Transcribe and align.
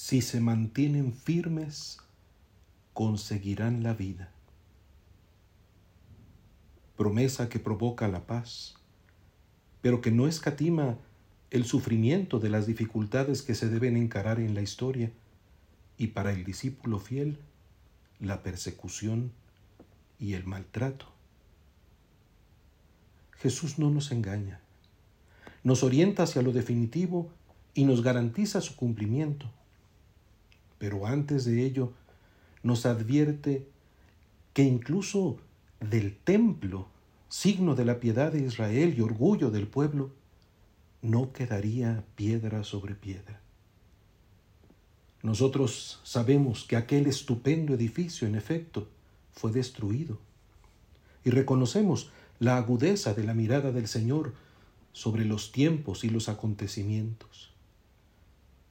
si 0.00 0.22
se 0.22 0.40
mantienen 0.40 1.12
firmes, 1.12 1.98
conseguirán 2.94 3.82
la 3.82 3.94
vida. 3.94 4.30
Promesa 6.96 7.48
que 7.48 7.58
provoca 7.58 8.06
la 8.06 8.24
paz, 8.24 8.76
pero 9.82 10.00
que 10.00 10.12
no 10.12 10.28
escatima 10.28 10.98
el 11.50 11.64
sufrimiento 11.64 12.38
de 12.38 12.48
las 12.48 12.68
dificultades 12.68 13.42
que 13.42 13.56
se 13.56 13.68
deben 13.68 13.96
encarar 13.96 14.38
en 14.38 14.54
la 14.54 14.62
historia 14.62 15.10
y 15.96 16.06
para 16.06 16.32
el 16.32 16.44
discípulo 16.44 17.00
fiel, 17.00 17.36
la 18.20 18.44
persecución 18.44 19.32
y 20.20 20.34
el 20.34 20.46
maltrato. 20.46 21.06
Jesús 23.32 23.80
no 23.80 23.90
nos 23.90 24.12
engaña, 24.12 24.60
nos 25.64 25.82
orienta 25.82 26.22
hacia 26.22 26.42
lo 26.42 26.52
definitivo 26.52 27.32
y 27.74 27.84
nos 27.84 28.04
garantiza 28.04 28.60
su 28.60 28.76
cumplimiento. 28.76 29.50
Pero 30.78 31.06
antes 31.06 31.44
de 31.44 31.64
ello, 31.64 31.92
nos 32.62 32.86
advierte 32.86 33.66
que 34.52 34.62
incluso 34.62 35.38
del 35.80 36.16
templo, 36.16 36.88
signo 37.28 37.74
de 37.74 37.84
la 37.84 38.00
piedad 38.00 38.32
de 38.32 38.40
Israel 38.40 38.94
y 38.96 39.00
orgullo 39.00 39.50
del 39.50 39.66
pueblo, 39.66 40.10
no 41.02 41.32
quedaría 41.32 42.04
piedra 42.16 42.64
sobre 42.64 42.94
piedra. 42.94 43.40
Nosotros 45.22 46.00
sabemos 46.04 46.64
que 46.64 46.76
aquel 46.76 47.06
estupendo 47.06 47.74
edificio, 47.74 48.26
en 48.26 48.34
efecto, 48.34 48.88
fue 49.32 49.52
destruido. 49.52 50.18
Y 51.24 51.30
reconocemos 51.30 52.10
la 52.38 52.56
agudeza 52.56 53.14
de 53.14 53.24
la 53.24 53.34
mirada 53.34 53.72
del 53.72 53.88
Señor 53.88 54.34
sobre 54.92 55.24
los 55.24 55.52
tiempos 55.52 56.04
y 56.04 56.10
los 56.10 56.28
acontecimientos. 56.28 57.50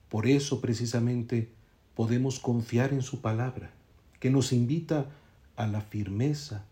Por 0.09 0.26
eso 0.26 0.62
precisamente 0.62 1.51
podemos 1.97 2.39
confiar 2.39 2.93
en 2.93 3.01
su 3.01 3.21
palabra, 3.21 3.71
que 4.19 4.29
nos 4.29 4.53
invita 4.53 5.07
a 5.55 5.65
la 5.65 5.81
firmeza 5.81 6.63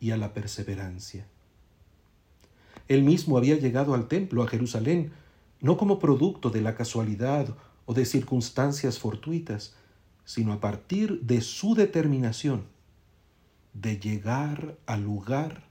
y 0.00 0.10
a 0.10 0.16
la 0.16 0.34
perseverancia. 0.34 1.28
Él 2.88 3.04
mismo 3.04 3.38
había 3.38 3.54
llegado 3.54 3.94
al 3.94 4.08
templo, 4.08 4.42
a 4.42 4.48
Jerusalén, 4.48 5.12
no 5.60 5.76
como 5.76 6.00
producto 6.00 6.50
de 6.50 6.60
la 6.60 6.74
casualidad 6.74 7.54
o 7.86 7.94
de 7.94 8.04
circunstancias 8.04 8.98
fortuitas, 8.98 9.76
sino 10.24 10.52
a 10.52 10.58
partir 10.60 11.20
de 11.20 11.40
su 11.40 11.76
determinación 11.76 12.64
de 13.74 14.00
llegar 14.00 14.76
al 14.86 15.04
lugar 15.04 15.68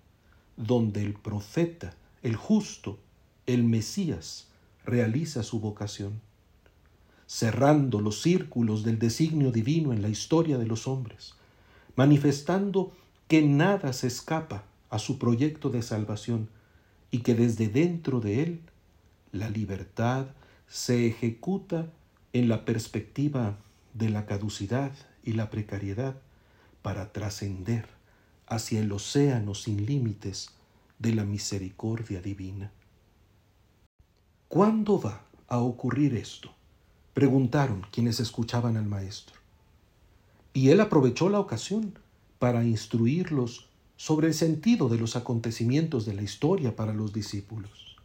donde 0.55 1.03
el 1.03 1.13
profeta, 1.13 1.93
el 2.23 2.37
justo, 2.37 2.99
el 3.47 3.65
Mesías, 3.65 4.47
realiza 4.85 5.43
su 5.43 5.59
vocación, 5.59 6.21
cerrando 7.27 7.99
los 7.99 8.21
círculos 8.21 8.83
del 8.83 8.97
designio 8.97 9.51
divino 9.51 9.93
en 9.93 10.01
la 10.01 10.09
historia 10.09 10.57
de 10.57 10.65
los 10.65 10.87
hombres, 10.87 11.35
manifestando 11.95 12.93
que 13.27 13.41
nada 13.41 13.93
se 13.93 14.07
escapa 14.07 14.63
a 14.89 14.97
su 14.97 15.19
proyecto 15.19 15.69
de 15.69 15.81
salvación 15.81 16.49
y 17.11 17.19
que 17.19 17.35
desde 17.35 17.67
dentro 17.67 18.21
de 18.21 18.43
él 18.43 18.61
la 19.33 19.49
libertad 19.49 20.27
se 20.67 21.05
ejecuta 21.07 21.87
en 22.33 22.47
la 22.47 22.65
perspectiva 22.65 23.57
de 23.93 24.09
la 24.09 24.25
caducidad 24.25 24.91
y 25.23 25.33
la 25.33 25.49
precariedad 25.49 26.15
para 26.81 27.11
trascender 27.11 27.85
hacia 28.47 28.79
el 28.79 28.91
océano 28.93 29.53
sin 29.53 29.85
límites 29.85 30.51
de 30.99 31.13
la 31.13 31.25
misericordia 31.25 32.21
divina. 32.21 32.71
¿Cuándo 34.47 35.01
va 35.01 35.25
a 35.47 35.59
ocurrir 35.59 36.15
esto? 36.15 36.56
Preguntaron 37.17 37.83
quienes 37.89 38.19
escuchaban 38.19 38.77
al 38.77 38.85
maestro. 38.85 39.37
Y 40.53 40.69
él 40.69 40.79
aprovechó 40.81 41.29
la 41.29 41.39
ocasión 41.39 41.97
para 42.37 42.63
instruirlos 42.63 43.69
sobre 43.95 44.27
el 44.27 44.35
sentido 44.35 44.87
de 44.87 44.99
los 44.99 45.15
acontecimientos 45.15 46.05
de 46.05 46.13
la 46.13 46.21
historia 46.21 46.75
para 46.75 46.93
los 46.93 47.13
discípulos. 47.13 47.97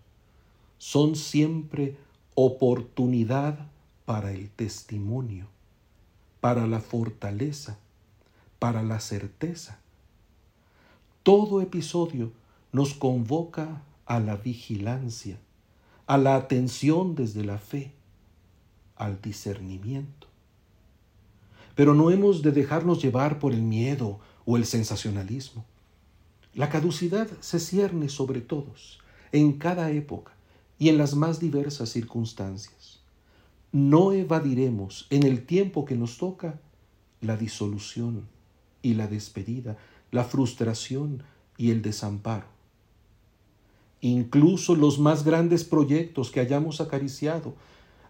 Son 0.78 1.14
siempre 1.14 1.98
oportunidad 2.34 3.58
para 4.06 4.32
el 4.32 4.48
testimonio, 4.48 5.46
para 6.40 6.66
la 6.66 6.80
fortaleza, 6.80 7.76
para 8.58 8.82
la 8.82 8.98
certeza. 8.98 9.78
Todo 11.22 11.60
episodio 11.60 12.32
nos 12.72 12.94
convoca 12.94 13.82
a 14.06 14.20
la 14.20 14.36
vigilancia, 14.36 15.36
a 16.06 16.16
la 16.16 16.34
atención 16.34 17.14
desde 17.14 17.44
la 17.44 17.58
fe, 17.58 17.92
al 19.02 19.20
discernimiento. 19.20 20.28
Pero 21.74 21.94
no 21.94 22.10
hemos 22.10 22.42
de 22.42 22.52
dejarnos 22.52 23.02
llevar 23.02 23.38
por 23.40 23.52
el 23.52 23.62
miedo 23.62 24.20
o 24.44 24.56
el 24.56 24.64
sensacionalismo. 24.64 25.64
La 26.54 26.68
caducidad 26.68 27.28
se 27.40 27.58
cierne 27.58 28.08
sobre 28.08 28.40
todos, 28.40 29.00
en 29.32 29.54
cada 29.54 29.90
época 29.90 30.32
y 30.78 30.88
en 30.88 30.98
las 30.98 31.14
más 31.14 31.40
diversas 31.40 31.88
circunstancias. 31.88 33.00
No 33.72 34.12
evadiremos 34.12 35.06
en 35.10 35.24
el 35.24 35.46
tiempo 35.46 35.84
que 35.84 35.96
nos 35.96 36.18
toca 36.18 36.60
la 37.20 37.36
disolución 37.36 38.28
y 38.82 38.94
la 38.94 39.08
despedida, 39.08 39.78
la 40.10 40.24
frustración 40.24 41.24
y 41.56 41.70
el 41.70 41.82
desamparo. 41.82 42.46
Incluso 44.00 44.76
los 44.76 44.98
más 44.98 45.24
grandes 45.24 45.64
proyectos 45.64 46.30
que 46.30 46.40
hayamos 46.40 46.80
acariciado, 46.80 47.54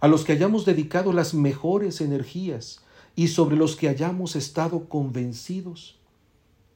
a 0.02 0.08
los 0.08 0.24
que 0.24 0.32
hayamos 0.32 0.64
dedicado 0.64 1.12
las 1.12 1.32
mejores 1.32 2.00
energías 2.00 2.80
y 3.14 3.28
sobre 3.28 3.54
los 3.54 3.76
que 3.76 3.88
hayamos 3.88 4.34
estado 4.34 4.88
convencidos, 4.88 5.96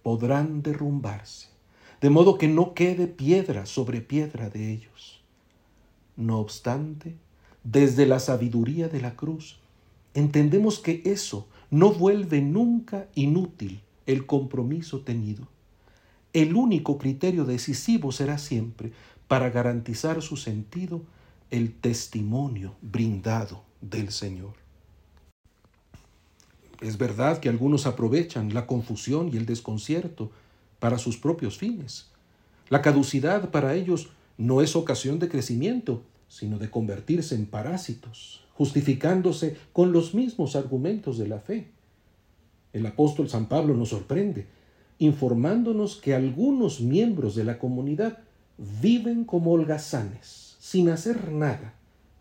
podrán 0.04 0.62
derrumbarse, 0.62 1.48
de 2.00 2.08
modo 2.08 2.38
que 2.38 2.46
no 2.46 2.72
quede 2.72 3.08
piedra 3.08 3.66
sobre 3.66 4.00
piedra 4.00 4.48
de 4.48 4.70
ellos. 4.70 5.24
No 6.14 6.38
obstante, 6.38 7.16
desde 7.64 8.06
la 8.06 8.20
sabiduría 8.20 8.88
de 8.88 9.00
la 9.00 9.16
cruz, 9.16 9.58
entendemos 10.14 10.78
que 10.78 11.02
eso 11.04 11.48
no 11.68 11.92
vuelve 11.92 12.40
nunca 12.40 13.08
inútil 13.16 13.80
el 14.06 14.24
compromiso 14.26 15.00
tenido. 15.00 15.48
El 16.32 16.54
único 16.54 16.96
criterio 16.96 17.44
decisivo 17.44 18.12
será 18.12 18.38
siempre, 18.38 18.92
para 19.26 19.50
garantizar 19.50 20.22
su 20.22 20.36
sentido, 20.36 21.02
el 21.50 21.72
testimonio 21.74 22.74
brindado 22.82 23.62
del 23.80 24.10
Señor. 24.10 24.54
Es 26.80 26.98
verdad 26.98 27.38
que 27.38 27.48
algunos 27.48 27.86
aprovechan 27.86 28.52
la 28.52 28.66
confusión 28.66 29.30
y 29.32 29.36
el 29.36 29.46
desconcierto 29.46 30.30
para 30.78 30.98
sus 30.98 31.16
propios 31.16 31.56
fines. 31.56 32.10
La 32.68 32.82
caducidad 32.82 33.50
para 33.50 33.74
ellos 33.74 34.10
no 34.36 34.60
es 34.60 34.76
ocasión 34.76 35.18
de 35.18 35.28
crecimiento, 35.28 36.02
sino 36.28 36.58
de 36.58 36.70
convertirse 36.70 37.34
en 37.34 37.46
parásitos, 37.46 38.44
justificándose 38.54 39.56
con 39.72 39.92
los 39.92 40.14
mismos 40.14 40.56
argumentos 40.56 41.16
de 41.16 41.28
la 41.28 41.38
fe. 41.38 41.68
El 42.72 42.84
apóstol 42.84 43.30
San 43.30 43.46
Pablo 43.46 43.74
nos 43.74 43.90
sorprende, 43.90 44.46
informándonos 44.98 45.96
que 45.96 46.14
algunos 46.14 46.80
miembros 46.80 47.34
de 47.34 47.44
la 47.44 47.58
comunidad 47.58 48.18
viven 48.80 49.24
como 49.24 49.52
holgazanes, 49.52 50.45
sin 50.66 50.88
hacer 50.88 51.30
nada, 51.30 51.74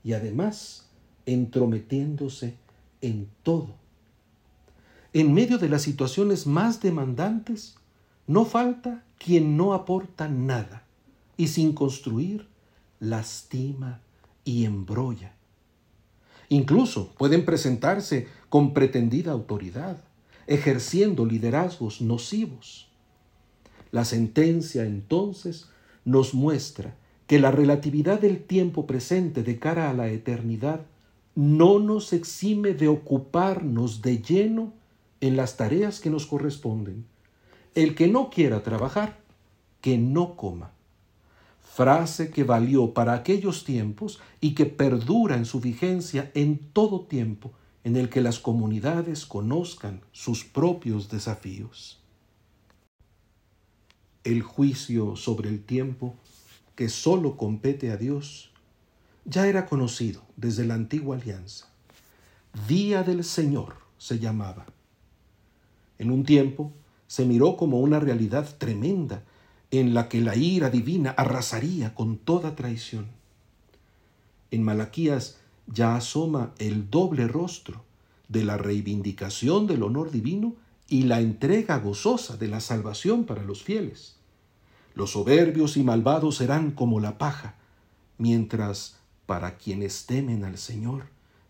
y 0.04 0.14
además 0.14 0.86
entrometiéndose 1.26 2.54
en 3.02 3.28
todo. 3.42 3.74
En 5.14 5.34
medio 5.34 5.58
de 5.58 5.68
las 5.68 5.82
situaciones 5.82 6.46
más 6.46 6.80
demandantes, 6.80 7.74
no 8.28 8.46
falta 8.46 9.04
quien 9.18 9.58
no 9.58 9.74
aporta 9.74 10.28
nada 10.28 10.84
y 11.38 11.48
sin 11.48 11.74
construir 11.74 12.46
lastima 13.00 14.02
y 14.44 14.66
embrolla. 14.66 15.34
Incluso 16.50 17.16
pueden 17.18 17.46
presentarse 17.46 18.28
con 18.50 18.76
pretendida 18.76 19.32
autoridad, 19.32 20.04
ejerciendo 20.46 21.26
liderazgos 21.26 22.00
nocivos. 22.00 22.90
La 23.92 24.06
sentencia 24.06 24.86
entonces 24.86 25.68
nos 26.04 26.36
muestra 26.36 26.96
que 27.28 27.40
la 27.40 27.52
relatividad 27.52 28.20
del 28.20 28.44
tiempo 28.44 28.86
presente 28.86 29.44
de 29.44 29.60
cara 29.60 29.90
a 29.90 29.94
la 29.94 30.10
eternidad 30.10 30.82
no 31.36 31.80
nos 31.80 32.14
exime 32.14 32.74
de 32.74 32.88
ocuparnos 32.88 34.02
de 34.02 34.22
lleno 34.22 34.74
en 35.22 35.36
las 35.36 35.58
tareas 35.58 36.00
que 36.00 36.10
nos 36.10 36.26
corresponden. 36.26 37.06
El 37.74 37.96
que 37.96 38.08
no 38.08 38.30
quiera 38.30 38.64
trabajar, 38.64 39.18
que 39.82 39.98
no 39.98 40.36
coma 40.36 40.76
frase 41.76 42.32
que 42.32 42.46
valió 42.46 42.94
para 42.94 43.14
aquellos 43.14 43.66
tiempos 43.66 44.22
y 44.40 44.56
que 44.56 44.66
perdura 44.66 45.36
en 45.36 45.44
su 45.44 45.60
vigencia 45.60 46.32
en 46.34 46.58
todo 46.58 47.02
tiempo 47.02 47.52
en 47.84 47.98
el 47.98 48.08
que 48.08 48.22
las 48.22 48.40
comunidades 48.40 49.26
conozcan 49.26 50.00
sus 50.14 50.46
propios 50.46 51.10
desafíos. 51.10 52.00
El 54.24 54.42
juicio 54.42 55.18
sobre 55.18 55.50
el 55.50 55.66
tiempo, 55.66 56.16
que 56.76 56.90
sólo 56.90 57.38
compete 57.38 57.92
a 57.92 57.98
Dios, 57.98 58.52
ya 59.26 59.48
era 59.48 59.66
conocido 59.66 60.22
desde 60.36 60.66
la 60.66 60.76
antigua 60.76 61.16
alianza. 61.16 61.68
Día 62.68 63.04
del 63.04 63.24
Señor 63.24 63.76
se 63.98 64.20
llamaba. 64.20 64.66
En 65.98 66.12
un 66.12 66.24
tiempo 66.24 66.72
se 67.08 67.26
miró 67.26 67.58
como 67.58 67.80
una 67.80 68.00
realidad 68.00 68.58
tremenda 68.58 69.24
en 69.72 69.94
la 69.94 70.10
que 70.10 70.22
la 70.22 70.36
ira 70.36 70.70
divina 70.70 71.12
arrasaría 71.12 71.96
con 71.96 72.18
toda 72.18 72.56
traición. 72.56 73.08
En 74.52 74.64
Malaquías 74.64 75.38
ya 75.68 75.96
asoma 75.96 76.54
el 76.60 76.90
doble 76.90 77.28
rostro 77.28 77.84
de 78.28 78.44
la 78.44 78.58
reivindicación 78.58 79.68
del 79.68 79.84
honor 79.84 80.12
divino 80.12 80.56
y 80.88 81.04
la 81.04 81.20
entrega 81.20 81.78
gozosa 81.80 82.38
de 82.38 82.48
la 82.48 82.60
salvación 82.60 83.26
para 83.26 83.44
los 83.44 83.64
fieles. 83.64 84.18
Los 84.96 85.12
soberbios 85.12 85.76
y 85.78 85.84
malvados 85.84 86.38
serán 86.38 86.72
como 86.72 87.02
la 87.02 87.18
paja, 87.18 87.56
mientras 88.18 88.98
para 89.26 89.58
quienes 89.58 90.06
temen 90.06 90.46
al 90.46 90.58
Señor 90.58 91.08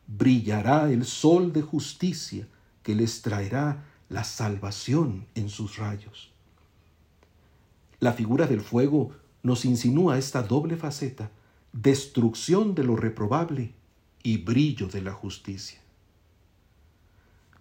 brillará 0.07 0.91
el 0.91 1.05
sol 1.05 1.53
de 1.53 1.61
justicia 1.61 2.47
que 2.83 2.95
les 2.95 3.21
traerá 3.21 3.85
la 4.09 4.23
salvación 4.23 5.25
en 5.35 5.49
sus 5.49 5.77
rayos. 5.77 6.31
La 7.99 8.13
figura 8.13 8.47
del 8.47 8.61
fuego 8.61 9.11
nos 9.43 9.65
insinúa 9.65 10.17
esta 10.17 10.43
doble 10.43 10.75
faceta, 10.75 11.31
destrucción 11.71 12.75
de 12.75 12.83
lo 12.83 12.95
reprobable 12.95 13.73
y 14.23 14.37
brillo 14.37 14.87
de 14.87 15.01
la 15.01 15.13
justicia. 15.13 15.79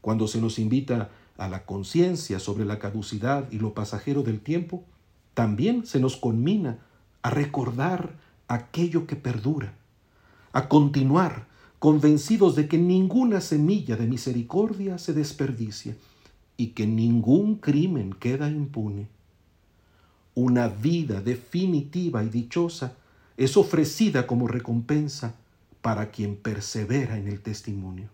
Cuando 0.01 0.29
se 0.29 0.41
nos 0.41 0.59
invita 0.59 1.11
a 1.37 1.49
la 1.49 1.65
conciencia 1.65 2.39
sobre 2.39 2.65
la 2.65 2.79
caducidad 2.79 3.51
y 3.51 3.59
lo 3.59 3.75
pasajero 3.75 4.23
del 4.23 4.41
tiempo, 4.41 4.85
también 5.35 5.87
se 5.87 6.01
nos 6.01 6.17
conmina 6.17 6.79
a 7.23 7.31
recordar 7.31 8.15
aquello 8.49 9.07
que 9.07 9.17
perdura, 9.17 9.75
a 10.53 10.69
continuar 10.69 11.47
convencidos 11.79 12.57
de 12.57 12.69
que 12.69 12.79
ninguna 12.79 13.41
semilla 13.41 13.97
de 13.97 14.07
misericordia 14.07 14.97
se 14.99 15.13
desperdicia 15.13 15.97
y 16.57 16.69
que 16.69 16.87
ningún 16.87 17.57
crimen 17.57 18.15
queda 18.15 18.49
impune. 18.49 19.09
Una 20.35 20.69
vida 20.69 21.21
definitiva 21.21 22.25
y 22.25 22.29
dichosa 22.29 22.97
es 23.37 23.57
ofrecida 23.57 24.27
como 24.27 24.49
recompensa 24.49 25.35
para 25.83 26.11
quien 26.11 26.37
persevera 26.37 27.19
en 27.19 27.29
el 27.29 27.41
testimonio. 27.41 28.09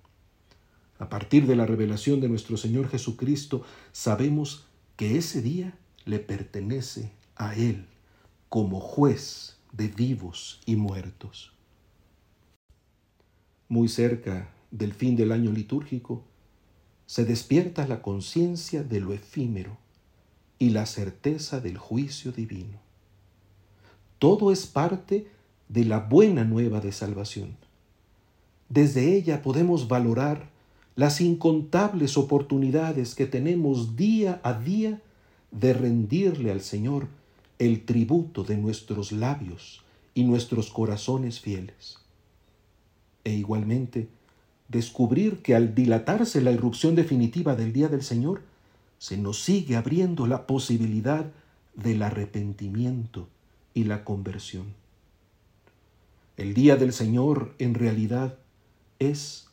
A 0.99 1.09
partir 1.09 1.47
de 1.47 1.57
la 1.57 1.67
revelación 1.67 2.21
de 2.21 2.29
nuestro 2.29 2.57
Señor 2.57 2.89
Jesucristo, 2.89 3.63
sabemos 3.93 4.67
que 4.97 5.17
ese 5.17 5.41
día 5.41 5.75
le 6.05 6.19
pertenece 6.19 7.13
a 7.37 7.55
Él 7.55 7.87
como 8.49 8.81
juez 8.81 9.57
de 9.73 9.89
vivos 9.89 10.61
y 10.67 10.77
muertos. 10.77 11.53
Muy 13.69 13.89
cerca 13.89 14.51
del 14.71 14.93
fin 14.93 15.17
del 15.17 15.33
año 15.33 15.53
litúrgico, 15.53 16.25
se 17.07 17.25
despierta 17.25 17.87
la 17.87 18.03
conciencia 18.03 18.83
de 18.83 19.01
lo 19.01 19.13
efímero 19.13 19.77
y 20.59 20.71
la 20.71 20.87
certeza 20.87 21.61
del 21.61 21.79
juicio 21.79 22.33
divino. 22.33 22.79
Todo 24.19 24.53
es 24.53 24.67
parte 24.67 25.29
de 25.69 25.85
la 25.85 26.01
buena 26.01 26.45
nueva 26.45 26.81
de 26.81 26.93
salvación. 26.93 27.57
Desde 28.69 29.17
ella 29.17 29.43
podemos 29.43 29.89
valorar 29.89 30.51
las 30.95 31.21
incontables 31.21 32.17
oportunidades 32.17 33.15
que 33.15 33.27
tenemos 33.27 33.97
día 33.97 34.41
a 34.45 34.53
día 34.53 35.01
de 35.51 35.73
rendirle 35.73 36.51
al 36.51 36.61
Señor 36.61 37.09
el 37.59 37.85
tributo 37.85 38.45
de 38.45 38.57
nuestros 38.57 39.13
labios 39.13 39.83
y 40.15 40.25
nuestros 40.25 40.71
corazones 40.71 41.41
fieles. 41.41 41.99
E 43.25 43.35
igualmente, 43.35 44.09
descubrir 44.69 45.43
que 45.43 45.55
al 45.55 45.75
dilatarse 45.75 46.41
la 46.41 46.53
irrupción 46.53 46.95
definitiva 46.95 47.57
del 47.57 47.73
día 47.73 47.89
del 47.89 48.03
Señor, 48.03 48.43
se 48.99 49.17
nos 49.17 49.43
sigue 49.43 49.77
abriendo 49.77 50.27
la 50.27 50.47
posibilidad 50.47 51.27
del 51.75 52.03
arrepentimiento 52.03 53.29
y 53.75 53.85
la 53.85 54.05
conversión. 54.05 54.75
El 56.37 56.55
día 56.55 56.77
del 56.77 56.93
Señor 56.93 57.55
en 57.59 57.75
realidad 57.75 58.39
es 58.99 59.49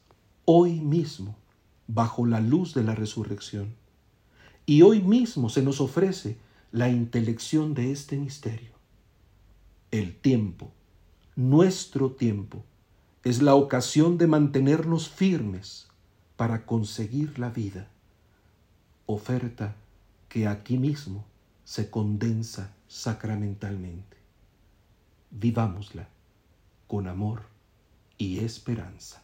hoy 0.45 0.79
mismo, 0.79 1.35
bajo 1.87 2.25
la 2.25 2.39
luz 2.39 2.73
de 2.73 2.83
la 2.83 2.95
resurrección. 2.95 3.73
Y 4.69 4.81
hoy 4.81 5.01
mismo 5.01 5.47
se 5.47 5.61
nos 5.61 5.79
ofrece 5.79 6.35
la 6.73 6.89
intelección 6.89 7.73
de 7.73 7.93
este 7.93 8.17
misterio. 8.17 8.71
El 9.91 10.13
tiempo, 10.13 10.73
nuestro 11.37 12.11
tiempo, 12.11 12.65
es 13.23 13.41
la 13.41 13.55
ocasión 13.55 14.17
de 14.17 14.27
mantenernos 14.27 15.07
firmes 15.07 15.87
para 16.35 16.65
conseguir 16.65 17.39
la 17.39 17.49
vida, 17.49 17.87
oferta 19.05 19.73
que 20.27 20.47
aquí 20.47 20.77
mismo 20.77 21.23
se 21.63 21.89
condensa 21.89 22.75
sacramentalmente. 22.89 24.17
Vivámosla 25.31 26.09
con 26.87 27.07
amor 27.07 27.43
y 28.17 28.39
esperanza. 28.39 29.23